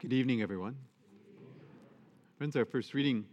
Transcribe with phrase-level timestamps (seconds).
[0.00, 0.76] Good evening, everyone.
[2.36, 3.24] Friends, our first reading,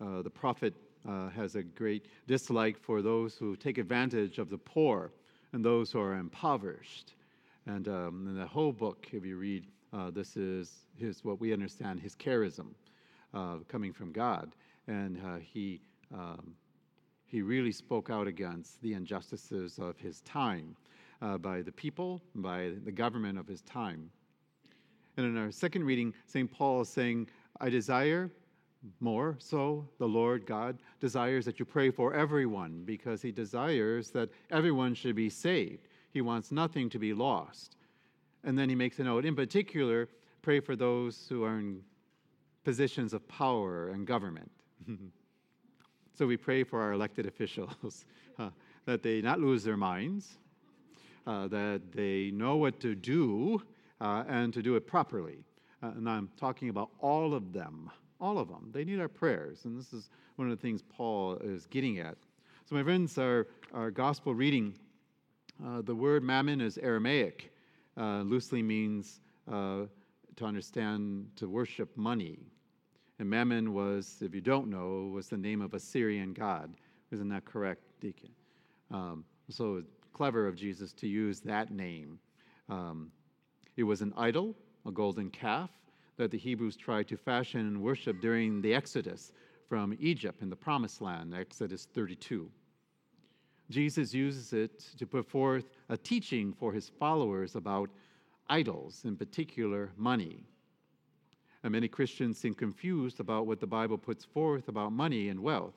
[0.00, 0.72] uh, the prophet
[1.04, 5.10] uh, has a great dislike for those who take advantage of the poor
[5.52, 7.14] and those who are impoverished.
[7.66, 11.52] And um, in the whole book, if you read, uh, this is his, what we
[11.52, 12.68] understand, his charism
[13.34, 14.54] uh, coming from God.
[14.86, 15.80] And uh, he,
[16.14, 16.54] um,
[17.26, 20.76] he really spoke out against the injustices of his time
[21.20, 24.12] uh, by the people, by the government of his time.
[25.16, 26.50] And in our second reading, St.
[26.50, 27.28] Paul is saying,
[27.60, 28.30] I desire
[29.00, 34.30] more so the Lord God desires that you pray for everyone because he desires that
[34.50, 35.88] everyone should be saved.
[36.10, 37.76] He wants nothing to be lost.
[38.44, 40.08] And then he makes a note, in particular,
[40.42, 41.80] pray for those who are in
[42.64, 44.50] positions of power and government.
[46.14, 48.04] so we pray for our elected officials
[48.38, 48.50] uh,
[48.84, 50.38] that they not lose their minds,
[51.26, 53.62] uh, that they know what to do
[54.02, 55.44] uh, and to do it properly.
[55.82, 58.70] Uh, and I'm talking about all of them, all of them.
[58.72, 59.64] They need our prayers.
[59.64, 62.16] And this is one of the things Paul is getting at.
[62.68, 64.74] So, my friends, our, our gospel reading,
[65.64, 67.52] uh, the word mammon is Aramaic,
[67.96, 69.82] uh, loosely means uh,
[70.36, 72.38] to understand, to worship money.
[73.18, 76.74] And mammon was, if you don't know, was the name of a Syrian god.
[77.12, 78.30] Isn't that correct, Deacon?
[78.90, 82.18] Um, so clever of Jesus to use that name.
[82.68, 83.12] Um,
[83.76, 84.54] it was an idol,
[84.86, 85.70] a golden calf,
[86.16, 89.32] that the Hebrews tried to fashion and worship during the Exodus
[89.68, 92.50] from Egypt in the Promised Land, Exodus 32.
[93.70, 97.88] Jesus uses it to put forth a teaching for his followers about
[98.50, 100.44] idols, in particular money.
[101.62, 105.76] And many Christians seem confused about what the Bible puts forth about money and wealth.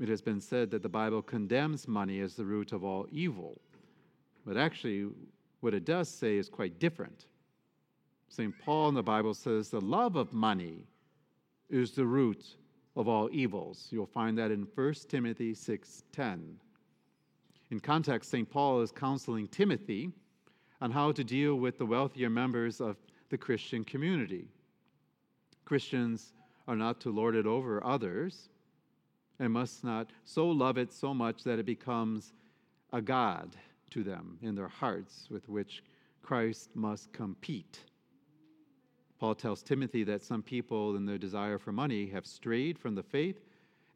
[0.00, 3.60] It has been said that the Bible condemns money as the root of all evil.
[4.44, 5.08] But actually,
[5.66, 7.26] what it does say is quite different.
[8.28, 8.56] St.
[8.60, 10.86] Paul in the Bible says the love of money
[11.68, 12.54] is the root
[12.94, 13.88] of all evils.
[13.90, 16.60] You'll find that in 1 Timothy 6:10.
[17.72, 18.48] In context, St.
[18.48, 20.12] Paul is counseling Timothy
[20.80, 22.96] on how to deal with the wealthier members of
[23.30, 24.46] the Christian community.
[25.64, 26.32] Christians
[26.68, 28.50] are not to lord it over others
[29.40, 32.34] and must not so love it so much that it becomes
[32.92, 33.56] a god
[33.90, 35.82] to them in their hearts with which
[36.22, 37.84] Christ must compete.
[39.18, 43.02] Paul tells Timothy that some people, in their desire for money, have strayed from the
[43.02, 43.40] faith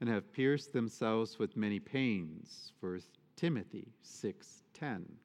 [0.01, 2.73] and have pierced themselves with many pains.
[2.81, 3.01] 1
[3.37, 5.19] Timothy 6:10.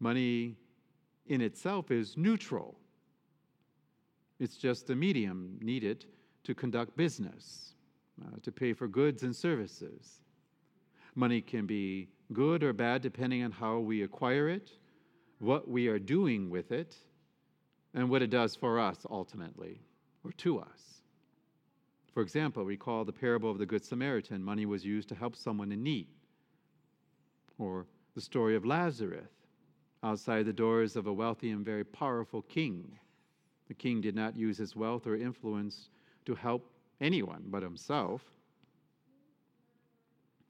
[0.00, 0.56] Money
[1.26, 2.78] in itself is neutral.
[4.38, 6.06] It's just a medium needed
[6.44, 7.74] to conduct business,
[8.24, 10.20] uh, to pay for goods and services.
[11.14, 14.70] Money can be good or bad depending on how we acquire it,
[15.38, 16.96] what we are doing with it,
[17.94, 19.80] and what it does for us ultimately,
[20.24, 21.02] or to us.
[22.12, 24.42] For example, recall the parable of the Good Samaritan.
[24.42, 26.08] Money was used to help someone in need.
[27.58, 29.28] Or the story of Lazarus
[30.02, 32.98] outside the doors of a wealthy and very powerful king.
[33.68, 35.90] The king did not use his wealth or influence
[36.24, 36.70] to help
[37.00, 38.22] anyone but himself.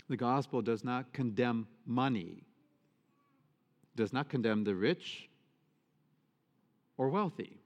[0.09, 2.45] The gospel does not condemn money,
[3.97, 5.29] does not condemn the rich
[6.97, 7.59] or wealthy,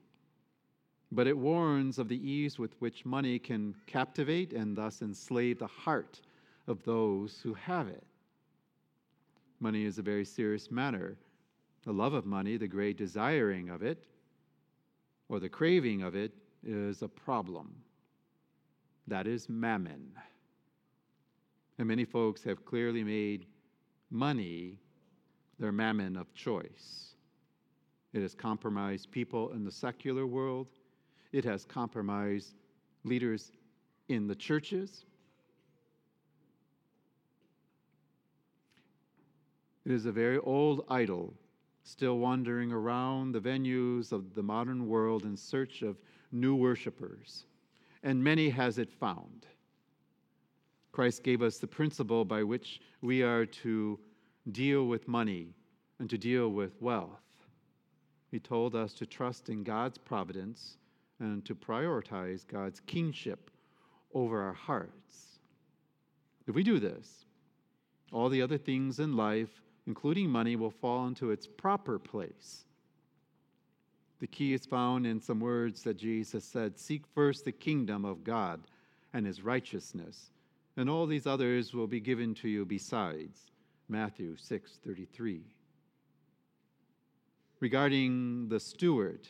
[1.11, 5.67] but it warns of the ease with which money can captivate and thus enslave the
[5.67, 6.21] heart
[6.67, 8.03] of those who have it.
[9.59, 11.17] Money is a very serious matter.
[11.83, 14.03] The love of money, the great desiring of it,
[15.29, 16.31] or the craving of it,
[16.65, 17.75] is a problem.
[19.07, 20.11] That is mammon.
[21.81, 23.47] And many folks have clearly made
[24.11, 24.77] money
[25.57, 27.15] their mammon of choice.
[28.13, 30.67] It has compromised people in the secular world,
[31.31, 32.53] it has compromised
[33.03, 33.51] leaders
[34.09, 35.05] in the churches.
[39.83, 41.33] It is a very old idol
[41.83, 45.97] still wandering around the venues of the modern world in search of
[46.31, 47.47] new worshipers,
[48.03, 49.47] and many has it found.
[50.91, 53.99] Christ gave us the principle by which we are to
[54.51, 55.53] deal with money
[55.99, 57.21] and to deal with wealth.
[58.29, 60.77] He told us to trust in God's providence
[61.19, 63.51] and to prioritize God's kingship
[64.13, 65.39] over our hearts.
[66.47, 67.25] If we do this,
[68.11, 72.65] all the other things in life, including money, will fall into its proper place.
[74.19, 78.23] The key is found in some words that Jesus said Seek first the kingdom of
[78.23, 78.61] God
[79.13, 80.31] and his righteousness
[80.81, 83.51] and all these others will be given to you besides.
[83.87, 85.43] Matthew 6:33.
[87.59, 89.27] Regarding the steward,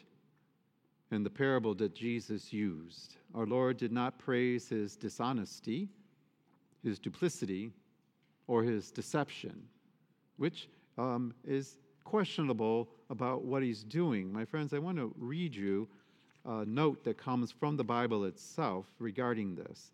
[1.11, 3.17] and the parable that Jesus used.
[3.35, 5.89] Our Lord did not praise his dishonesty,
[6.83, 7.73] his duplicity,
[8.47, 9.67] or his deception,
[10.37, 14.31] which um, is questionable about what he's doing.
[14.31, 15.89] My friends, I want to read you
[16.45, 19.91] a note that comes from the Bible itself regarding this.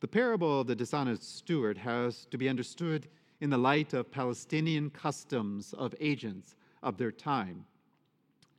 [0.00, 3.08] The parable of the dishonest steward has to be understood
[3.40, 7.66] in the light of Palestinian customs of agents of their time,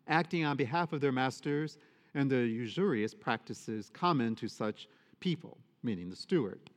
[0.07, 1.79] acting on behalf of their masters
[2.13, 4.87] and the usurious practices common to such
[5.19, 6.69] people, meaning the steward.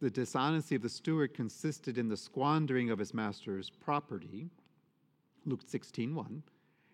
[0.00, 4.50] The dishonesty of the steward consisted in the squandering of his master's property,
[5.46, 6.42] Luke 16:1,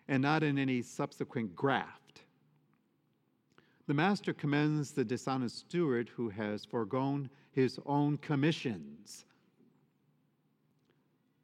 [0.08, 2.25] and not in any subsequent graft.
[3.86, 9.24] The master commends the dishonest steward who has foregone his own commissions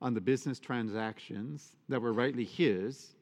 [0.01, 3.15] on the business transactions that were rightly his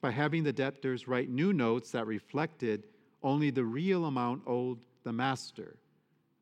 [0.00, 2.86] by having the debtors write new notes that reflected
[3.22, 5.76] only the real amount owed the master,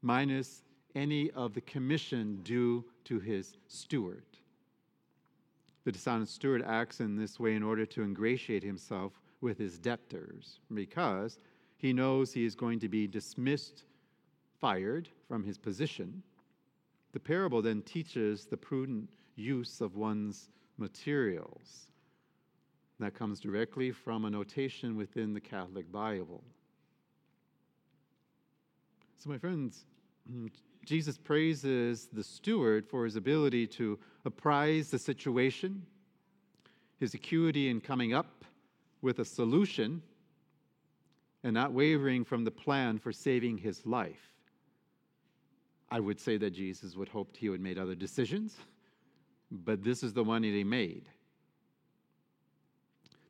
[0.00, 0.62] minus
[0.94, 4.24] any of the commission due to his steward.
[5.84, 10.60] The dishonest steward acts in this way in order to ingratiate himself with his debtors
[10.72, 11.38] because
[11.84, 13.84] he knows he is going to be dismissed,
[14.58, 16.22] fired from his position.
[17.12, 20.48] The parable then teaches the prudent use of one's
[20.78, 21.88] materials.
[23.00, 26.42] That comes directly from a notation within the Catholic Bible.
[29.18, 29.84] So, my friends,
[30.86, 35.84] Jesus praises the steward for his ability to apprise the situation,
[36.98, 38.46] his acuity in coming up
[39.02, 40.00] with a solution,
[41.44, 44.32] and not wavering from the plan for saving his life.
[45.90, 48.56] I would say that Jesus would hoped he would made other decisions,
[49.50, 51.04] but this is the one that he made.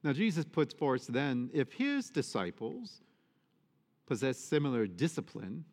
[0.05, 3.03] Now Jesus puts forth then if his disciples
[4.07, 5.65] possess similar discipline,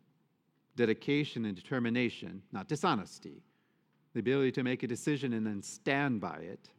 [0.76, 3.44] dedication, and determination, not dishonesty,
[4.14, 6.70] the ability to make a decision and then stand by it.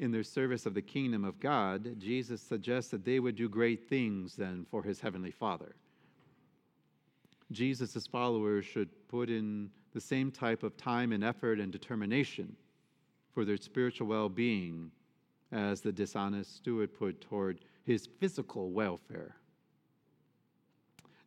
[0.00, 3.86] In their service of the kingdom of God, Jesus suggests that they would do great
[3.86, 5.74] things then for his heavenly Father.
[7.52, 12.56] Jesus' followers should put in the same type of time and effort and determination
[13.34, 14.90] for their spiritual well being
[15.52, 19.36] as the dishonest steward put toward his physical welfare.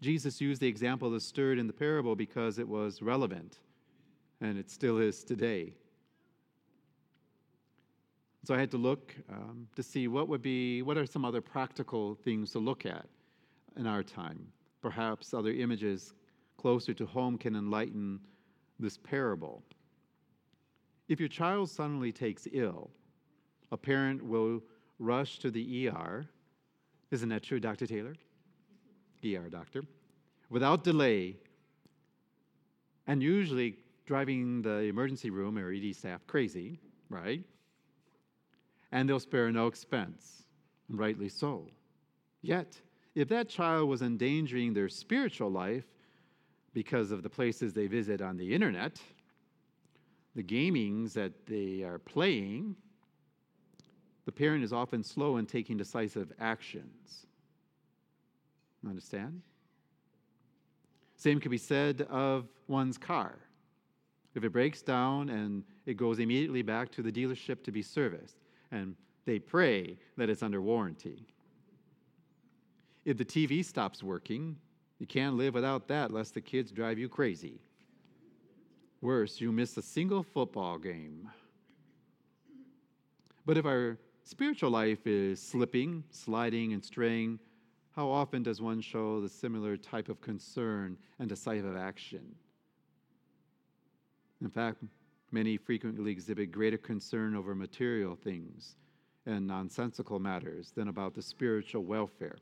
[0.02, 3.60] Jesus used the example of the steward in the parable because it was relevant,
[4.42, 5.76] and it still is today.
[8.46, 11.42] So I had to look um, to see what would be, what are some other
[11.42, 13.06] practical things to look at
[13.78, 14.48] in our time.
[14.82, 16.14] Perhaps other images
[16.58, 18.20] closer to home can enlighten
[18.80, 19.64] this parable.
[21.08, 22.90] If your child suddenly takes ill,
[23.72, 24.62] a parent will
[25.00, 26.28] rush to the ER.
[27.12, 27.88] Isn't that true, Dr.
[27.88, 28.16] Taylor?
[29.26, 29.84] ER doctor,
[30.50, 31.38] without delay,
[33.08, 36.78] and usually driving the emergency room or ED staff crazy,
[37.10, 37.42] right?
[38.94, 40.44] And they'll spare no expense,
[40.88, 41.68] and rightly so.
[42.44, 42.80] Yet,
[43.16, 45.86] if that child was endangering their spiritual life
[46.76, 49.02] because of the places they visit on the internet,
[50.36, 52.76] the gamings that they are playing,
[54.26, 57.26] the parent is often slow in taking decisive actions.
[58.88, 59.42] Understand?
[61.16, 63.40] Same could be said of one's car.
[64.36, 68.38] If it breaks down and it goes immediately back to the dealership to be serviced,
[68.74, 71.28] and they pray that it's under warranty.
[73.06, 74.58] If the TV stops working,
[75.00, 77.62] you can't live without that lest the kids drive you crazy.
[79.02, 81.30] Worse, you miss a single football game.
[83.46, 87.40] But if our spiritual life is slipping, sliding, and straying,
[87.92, 92.34] how often does one show the similar type of concern and decisive action?
[94.42, 94.84] In fact,
[95.34, 98.76] many frequently exhibit greater concern over material things
[99.26, 102.38] and nonsensical matters than about the spiritual welfare.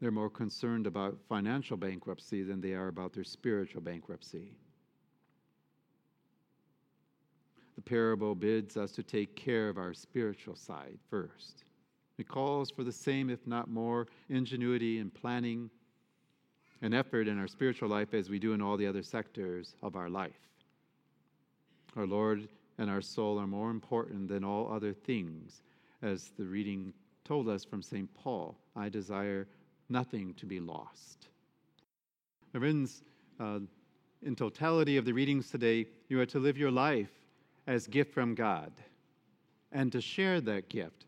[0.00, 4.52] They're more concerned about financial bankruptcy than they are about their spiritual bankruptcy.
[7.74, 11.64] The parable bids us to take care of our spiritual side first.
[12.18, 15.70] It calls for the same, if not more, ingenuity and planning
[16.82, 19.96] and effort in our spiritual life as we do in all the other sectors of
[19.96, 20.47] our life.
[21.96, 25.62] Our Lord and our soul are more important than all other things,
[26.02, 26.92] as the reading
[27.24, 28.12] told us from St.
[28.14, 29.48] Paul I desire
[29.88, 31.28] nothing to be lost.
[32.54, 33.02] My friends,
[33.40, 33.60] uh,
[34.22, 37.10] in totality of the readings today, you are to live your life
[37.66, 38.72] as gift from God.
[39.70, 41.04] and to share that gift.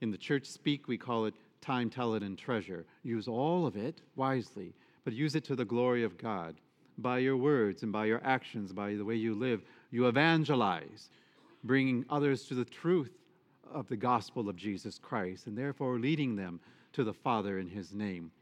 [0.00, 2.84] In the church speak, we call it time, talent, and treasure.
[3.04, 4.74] Use all of it wisely,
[5.04, 6.56] but use it to the glory of God.
[6.98, 9.62] By your words and by your actions, by the way you live,
[9.92, 11.10] you evangelize,
[11.62, 13.12] bringing others to the truth
[13.72, 16.58] of the gospel of Jesus Christ, and therefore leading them
[16.94, 18.32] to the Father in his name.